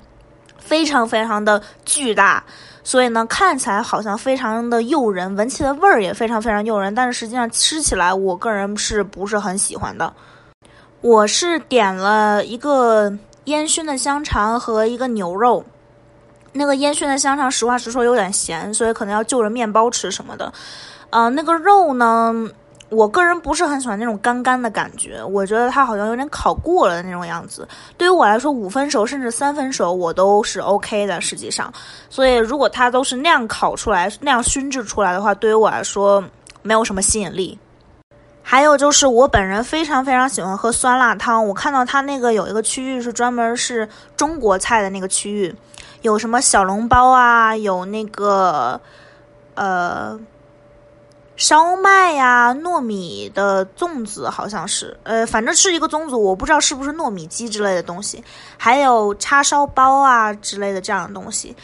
[0.64, 2.42] 非常非常的巨大，
[2.82, 10.12] 所以呢看起来好像非常的诱人，闻起来味儿也非常非常诱人，但是实际上吃起来我个人是不是很喜欢的。
[11.00, 13.12] 我是点了一个
[13.44, 15.62] 烟熏的香肠和一个牛肉，
[16.52, 20.50] 那个烟熏的香肠实话实说有点咸，所以可能要就着面包吃什么的。
[21.10, 22.48] 嗯，那个肉呢？
[22.90, 27.66] 我个人不是很喜欢那种干干的感觉，我觉得它好像有点烤过了的那种样子。
[27.96, 31.20] 对于我来说，五分熟甚至三分熟我都是 OK 的。
[31.20, 31.72] 实际上，
[32.08, 36.22] 所以如果它都是那样烤出来、那样熏制出来的话，对于我来说
[36.62, 37.58] 没有什么吸引力。
[38.42, 45.52] 还有就是我本人非常非常喜欢喝酸辣汤，我看到它那个有一个区域是专门是中国菜的那个区域，
[46.02, 48.80] 有什么小笼包啊，有那个
[49.54, 50.20] 呃。
[51.36, 58.22] 烧麦呀，糯米的粽子好像是，呃，反正是一个粽子，我不知道是不是糯米鸡之类的东西，
[58.56, 61.56] 还有叉烧包啊之类的这样的东西，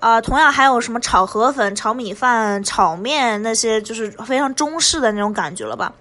[0.00, 5.92] 啊，同样还有什么炒河粉、炒米饭、炒面那些，就是非常中式的那种感觉了吧？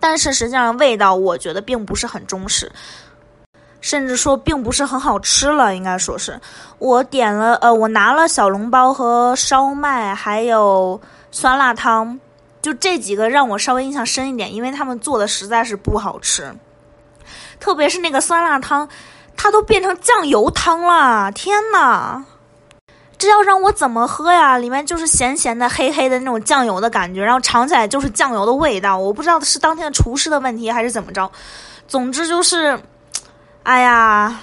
[0.00, 2.70] 但是实际上味道我觉得并不是很中式，
[3.80, 6.38] 甚至说并不是很好吃了，应该说是。
[6.78, 11.00] 我点了，呃，我拿了小笼包和烧麦，还有
[11.30, 12.18] 酸辣汤。
[12.66, 16.52] 就这几个让我稍微印象深一点，因为他们做的实在是不好吃，
[17.60, 18.88] 特别是那个酸辣汤，
[19.36, 21.30] 它都变成酱油汤了！
[21.30, 22.24] 天呐，
[23.16, 24.58] 这要让我怎么喝呀？
[24.58, 28.98] 里面就是咸咸的、黑黑的那种酱油的感觉，然后尝起来就是酱油的味道。
[28.98, 31.30] 我不知道是当天的厨师的问题还是怎么着，
[31.86, 32.76] 总之就是，
[33.62, 34.40] 哎呀。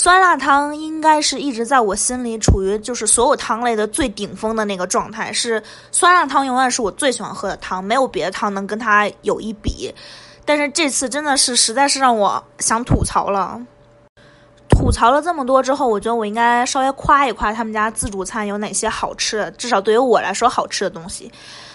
[0.00, 9.92] 酸辣汤应该是一直在我心里处于就是所有汤类的最顶峰的那个状态，是酸辣汤永远是我最喜欢喝的汤，没有别的汤能跟它有一比。
[10.44, 13.60] 但是这次真的是实在是让我想吐槽了。
[14.68, 21.28] 吐槽了这么多之后，我觉得我应该稍微夸一夸他们家自助餐有哪些好吃的，至少对于我来说好吃的东西。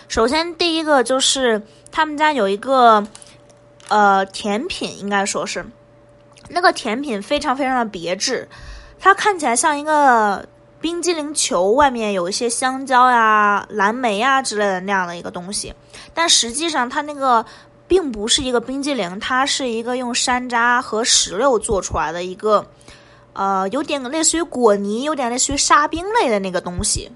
[0.07, 3.05] 首先第一个就是他们家有一个
[3.89, 5.65] 呃甜品，应该说是。
[6.53, 8.47] 那个甜品非常非常的别致，
[8.99, 10.47] 它看起来像一个
[10.79, 15.73] 冰激凌球，外面有一些香蕉呀、蓝莓呀之类的那样的一个东西，
[16.13, 17.45] 但实际上它那个
[17.87, 22.65] 并不是一个冰激凌，它是一个用山楂和石榴做出来的一个
[23.33, 27.11] 呃，有点类似于果泥，有点类似于沙冰类的那个东西。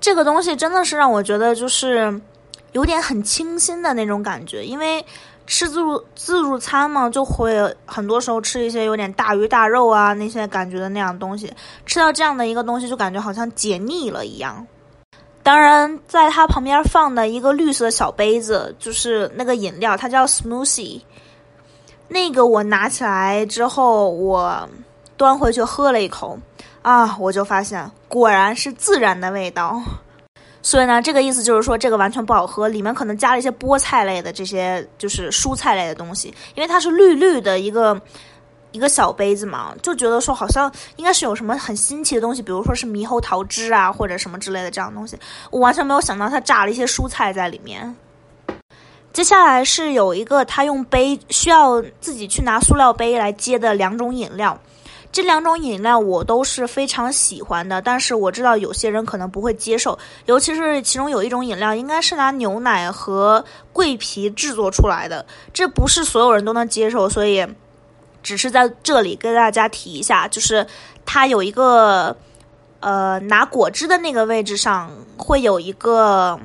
[0.00, 2.20] 这个东西真的是让我觉得就是
[2.72, 5.04] 有点很清新的那种感觉，因为
[5.46, 11.52] 吃自助自助餐嘛，就会很多时候吃一些有点大鱼大肉啊那些感觉的那样东西，
[11.84, 14.66] 吃到这样的一个东西，就感觉好像解腻了一样。
[15.42, 21.02] 当然，在它旁边放的一个绿色小杯子，就是那个饮料，它叫 smoothie。
[22.08, 24.66] 那个我拿起来之后，我
[25.18, 26.38] 端回去喝了一口，
[26.80, 29.82] 啊，我就发现果然是自然的味道。
[30.64, 38.00] 所以呢，这个意思就是说，这个完全不好喝，里面可能加了一些菠菜类的这些就是蔬菜类的东西，因为它是绿绿的一个。
[38.72, 45.16] 一个小杯子嘛，就觉得说好像应该是有什么很新奇的东西，比如说是猕猴桃汁啊，或者什么之类的这样东西。
[45.52, 47.94] 我完全没有想到它炸了一些蔬菜在里面。
[49.12, 54.60] 接下来是有一个他用杯需要自己去拿塑料杯来接的两种饮料，
[55.14, 59.96] 这两种饮料我都是非常喜欢的，但是我知道有些人可能不会接受，
[60.26, 67.46] 尤其是其中有一种饮料应该是拿牛奶和桂皮制作出来的，这不是所有人都能接受，所以。
[68.24, 70.66] 只是在这里跟大家提一下，就是
[71.04, 72.16] 它有一个，
[72.80, 76.40] 呃，拿果汁的那个位置上会有一个，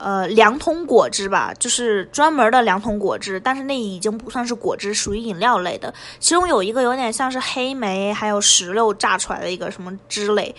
[0.00, 5.92] 呃，两桶果汁吧，就是专门的两桶果汁，但是那已经不算是果汁，属于饮料类的。
[6.18, 10.54] 其中有一个有点像是黑莓还有石榴榨出来的一个什么汁类，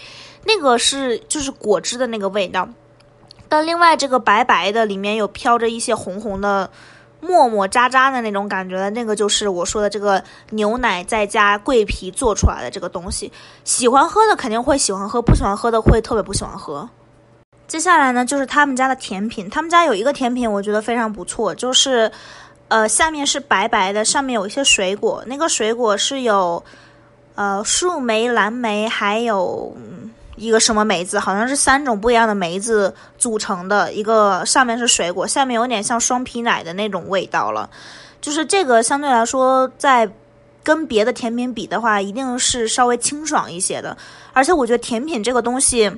[0.46, 2.70] 那个是就是果汁的那个味道。
[3.50, 6.70] 但另外这个白白的里面有飘着一些红红的。
[7.24, 13.32] 沫沫渣渣的那种感觉的那个就是我说的这个牛奶再加桂皮做出来的这个东西，
[13.64, 16.90] 喜欢喝的肯定会喜欢喝，不喜欢喝的会特别不喜欢喝。
[17.72, 22.12] 接下来呢，就是他们家的甜品，他们家有一个甜品我觉得非常不错，就是
[22.68, 26.62] 呃下面是白白的，上面有一些水果，那个水果是有
[27.36, 29.74] 呃树莓、蓝莓还有。
[30.38, 37.70] 一个什么梅子，好像是三种不一样的梅子组成的一个，上面是水果，下面有点像双皮奶的那种味道了。
[38.22, 40.10] 就是这个相对来说，在
[40.64, 43.96] 跟别的甜品比的话，一定是稍微清爽一些的。
[44.34, 45.92] 而且我觉得甜品这个东西。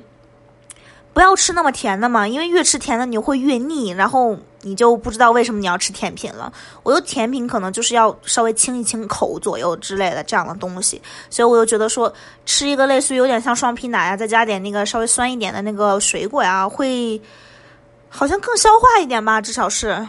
[1.14, 6.52] 不要吃那么甜的嘛，因为越吃甜的你会越腻，然后你就不知道为什么你要吃甜品了。
[6.82, 11.00] 我的甜品可能就是要稍微清一清口左右之类的这样的东西，
[11.30, 12.12] 所以我就觉得说
[12.44, 17.22] 吃一个类似于有点像双皮奶啊，再加点那个稍微酸一点的那个水果呀，会
[18.08, 20.06] 好像更消化一点吧，至少是。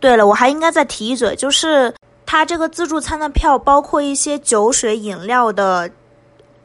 [0.00, 1.94] 对了，我还应该再提一嘴，就是
[2.26, 5.90] 它这个自助餐的票包括一些酒水饮料的，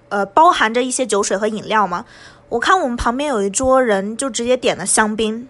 [0.10, 2.06] 呃，包含着一些酒水和饮料吗？
[2.50, 5.48] 我看我们旁边有一桌人就直接点了香槟，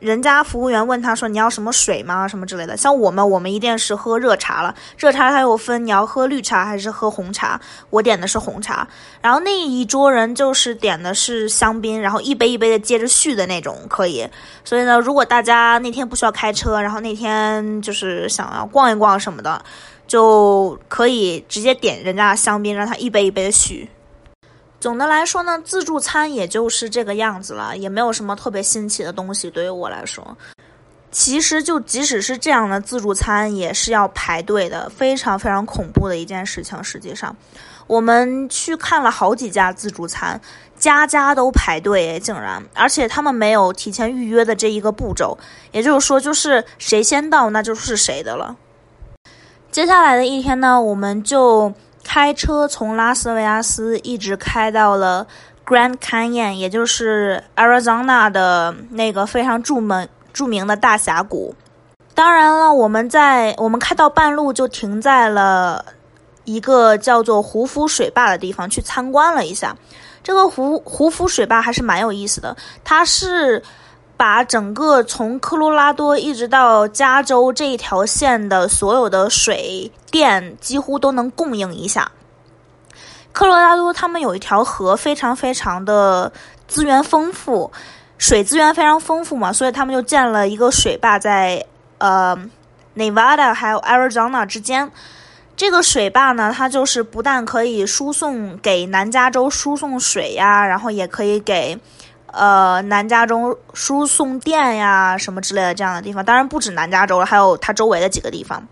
[0.00, 2.26] 人家服务员问他说你要什么水吗？
[2.26, 2.76] 什么之类的。
[2.76, 4.74] 像我们，我们一定是喝热茶了。
[4.98, 8.86] 热茶它有分你要喝绿茶还是喝红茶，我点的是红茶。
[9.20, 14.28] 然后那一桌人就是点的是香槟，然后一杯一杯的接着续的那种可以。
[14.64, 19.64] 所以呢，如果大家那天不需要开车，然后那天就是想要逛一逛什么的，
[20.08, 23.88] 就可以直接点人家的香槟，让他一杯一杯的续。
[24.82, 29.48] 总的来说呢，自助餐也就是这个样子了，也没有什么特别新奇的东西。
[29.48, 30.36] 对于我来说，
[31.12, 36.82] 其实就即使是这样的自助餐，也是要排队的，非常非常恐怖的一件事情。
[36.82, 37.36] 实际上，
[37.86, 40.40] 我们去看了好几家自助餐，
[40.76, 45.38] 家家都排队，竟然，而且他们没有提前预约的这一个步骤，
[45.70, 48.56] 也就是说，就是谁先到，那就是谁的了。
[49.70, 51.72] 接下来的一天呢，我们就。
[52.04, 55.26] 开车从拉斯维加斯一直开到了
[55.64, 61.54] Grand Canyon，也就是 Arizona 的那个非常著名著名的大峡谷。
[62.14, 65.84] 当然了，我们在我们开到半路就停在了
[66.44, 69.76] 一个叫做胡夫水坝的地方去参观了一下。
[70.22, 73.62] 这个胡胡夫水坝还是蛮有意思的，它是。
[74.22, 82.08] 把整个从科罗拉多一直到加州这一条线的所有的水电几乎都能供应一下。
[83.32, 86.32] 科罗拉多他们有一条河，非常非常的
[86.68, 87.72] 资源丰富，
[88.16, 91.66] 水资源非常丰富嘛，所以他们就建了一个水坝在
[91.98, 92.38] 呃
[92.94, 94.88] Nevada 还有 Arizona 之间。
[95.56, 101.76] 这个水坝呢，它就是不但可以输送给南加州输送水呀，然后也可以给。
[102.32, 108.66] 呃，南加州输送电呀，什么之类的这样的地方，当然不止南加州了，还有它周围的几个地方。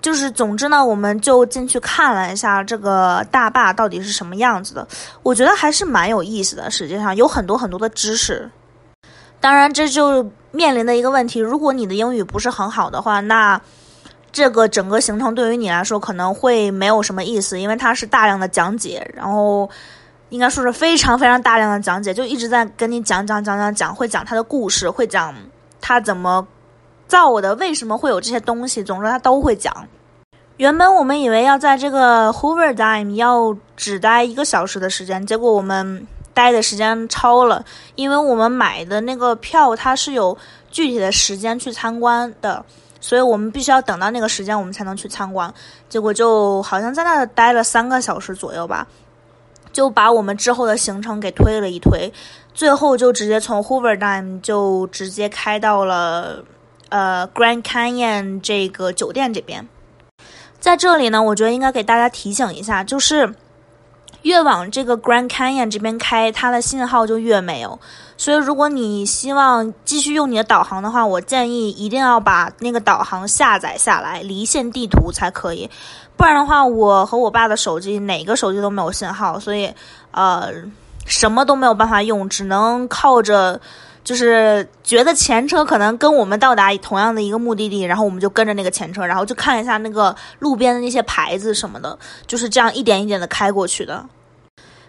[0.00, 4.86] 就是总之呢，我们就进去看了一下这个大坝到底是什么样子的，
[5.24, 6.70] 我觉得还是蛮有意思的。
[6.70, 8.48] 实际上有很多很多的知识。
[9.40, 13.60] 当然，这就面临的一个问题，如果你的英语不是很好的话，那
[14.30, 19.68] 这个整个行程对于你来说可能会没有什么意思，因为它是大量的讲解，然后
[20.30, 25.34] 应该说是非常非常大量的讲解，就一直在跟你讲讲讲讲讲，会讲他的故事，会讲
[25.80, 26.46] 他怎么
[27.06, 29.74] 造的，为什么会有这些东西，总之他都会讲。
[30.58, 37.64] 原本我们以为要在这个 Hoover Dam 要只待一个小时的时间，结果我们待的时间超了，
[37.94, 40.36] 因为我们买的那个票它是有
[40.70, 42.64] 具体的时间去参观的，
[43.00, 45.52] 所以我们必须要等到那个时间我们才能去参观。
[45.88, 48.84] 结果就好像在那待了三个小时左右吧，
[49.78, 52.12] 就把我们之后的行程给推了一推，
[52.52, 56.42] 最后就直接从 Hoover Dam 就直接开到了
[56.88, 59.68] 呃 Grand Canyon 这个酒店这边。
[60.58, 63.32] 在这里呢，我觉得应该给大家提醒一下，就是
[64.22, 67.78] 越往这个 Grand Canyon 这边开，它的信号就越没有。
[68.16, 75.70] 所以，如果你希望继续用你的导航的话，我建议一定要把那个导航下载下来，离线地图才可以。
[76.16, 79.72] 不然的话，我和我爸的手机哪个手机都没有信号，所以
[80.10, 80.52] 呃，
[81.06, 83.60] 什么都没有办法用，只能靠着。
[84.08, 94.02] 就是觉得前车可能跟我们到达同样的一个目的地，然后我们就跟着那个前车，然后就看一下那个路边的那些牌子什么的，就是这样一点一点的开过去的。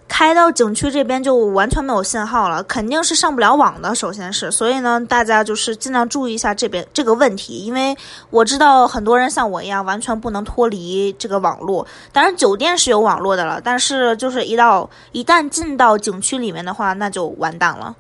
[0.08, 3.94] 开到景区这边就完全没有信号了，肯定是上不了网的。
[3.94, 7.94] 首先是，所以呢，大家就是尽量注意一下这边这个问题，因为
[8.30, 11.86] 我知道很多人像我一样完全不能脱离这个网络。
[12.14, 17.94] 当然，酒店是有网络的了，但是就是一到一旦进到景区里面的话，那就完蛋了。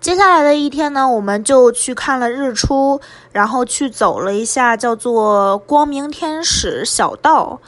[0.00, 3.00] 接下来的一天呢，我们就去看了日出，
[3.32, 7.58] 然后去走了一下叫做光明天使小道，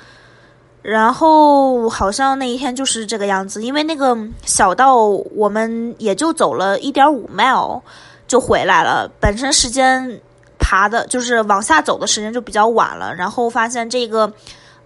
[0.80, 3.64] 然后好像那一天就是这个样子。
[3.64, 5.04] 因为那个小道
[5.34, 7.82] 我们也就走了一点五 mile
[8.28, 10.20] 就回来了，本身时间
[10.56, 14.32] 爬的就是往下走的时间就比较晚了，然后发现这个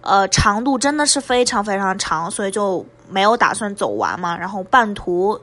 [0.01, 5.39] 呃长度真的是非常非常长，所以就没有打算走完嘛，然后半途。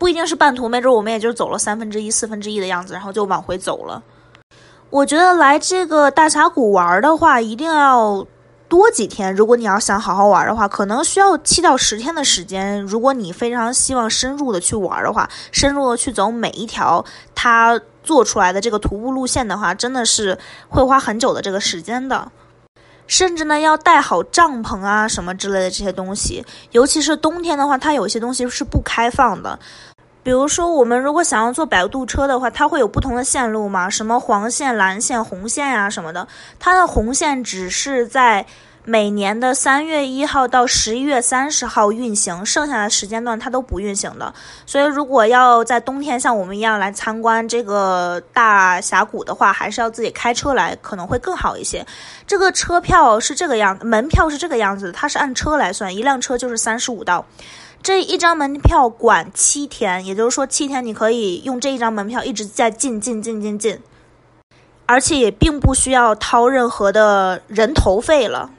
[0.00, 4.02] 不一定是半途，没准我们也就走了三分之一、四分之一的样子，然后就往回走了。
[4.88, 8.26] 我觉得来这个大峡谷玩的话，一定要
[8.66, 9.32] 多几天。
[9.34, 12.80] 如果你要想好好玩的话，可能需要七到十天的时间。
[12.80, 20.38] 如果你非常希望深入的去玩的话，深入的去走每一条它做出来的这个徒步路线的话，真的是
[20.70, 22.32] 会花很久的这个时间的。
[23.06, 29.58] 甚至呢，要带好帐篷啊什么之类的这些东西，尤其是冬天的话，它有些东西是不开放的。
[30.22, 36.26] 比如说，我们如果想要坐摆渡车的话，它会有不同的线路嘛，什么黄线、蓝线、红线呀什么的。
[36.58, 38.44] 它的红线只是在
[38.84, 44.32] 每年的三月一号到十一月三十号运行，剩下的时间段它都不运行的。
[44.66, 51.86] 所以，如果要在冬天像我们一样来参观这个大峡谷的话，还是要自己开车来，可能会更好一些。
[52.26, 57.24] 这个车票是这个样，门票是这个样子，它是按车来算，一辆车就是三十五刀。
[57.82, 63.80] 这一张门票管七天，也就是说七天你可以用这一张门票一直在进进进进进，
[64.84, 68.50] 而且也并不需要掏任何的人头费了。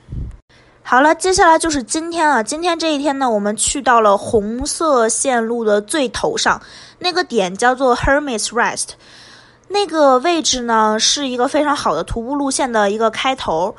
[0.81, 6.59] 好了，接下来就是今天啊，今天这一天呢，我们去到了红色线路的最头上，
[6.97, 8.89] 那个点叫做 Hermit's Rest，
[9.67, 13.75] 那个位置呢是一个非常好的徒步路线的一个开头。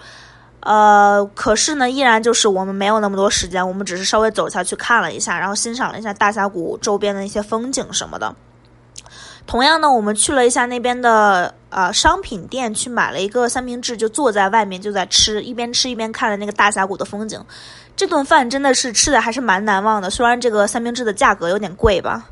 [0.64, 8.34] 呃，可是呢，依然就是我们没有那么多时间，我们只是稍微走下去看了一下，然后欣赏了一下大峡谷周边的一些风景什么的。
[9.44, 17.44] 同样呢，我们去了一下那边的呃商品店，去买了一个三明治，就坐在外面就在吃，一边吃一边看着那个大峡谷的风景。
[17.96, 22.24] 这顿饭真的是吃的还是蛮难忘的，虽然这个三明治的价格有点贵吧。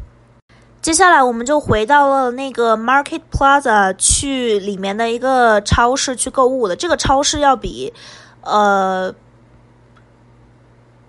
[0.83, 6.75] 接下来我们就回到了那个 Market Plaza 去里面的一个超市去购物的。
[6.75, 7.93] 这个超市要比。
[8.43, 9.15] 呃，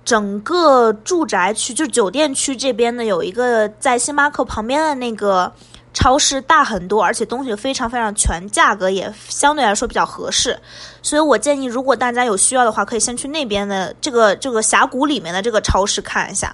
[0.04, 5.54] 整个住宅区就酒店区这边呢，有一个在星巴克旁边的那个
[5.94, 10.60] 超市大很多，而且东西非常非常全，价格也相对来说比较合适。
[11.02, 16.54] 所以我建议，如果大家有需要的话，可以先去那边的这个这个峡谷里面的这个超市看一下。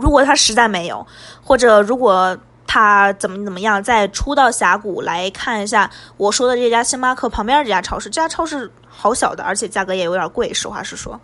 [0.00, 1.06] 如果他实在没有，
[1.42, 2.36] 或者如果
[2.66, 8.70] 他怎么怎么样，再出到峡谷来看一下我说的这家星巴克旁边这家超市，这家超市。
[8.92, 10.52] 好小的，而且价格也有点贵。
[10.52, 11.18] 实话实说，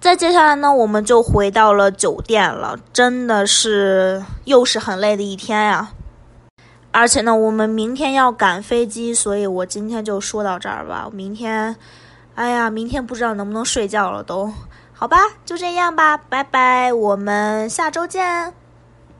[0.00, 2.76] 再接下来呢，我们就回到了酒店了。
[2.92, 5.90] 真的是又是很累的一天呀！
[6.90, 11.08] 而且呢，我们明天要赶飞机，所以我今天就说到这儿吧。
[11.12, 11.76] 明天，
[12.34, 14.52] 哎呀，明天不知道能不能睡觉了都。
[15.00, 18.57] 好吧，就这样吧，拜拜，我们下周见。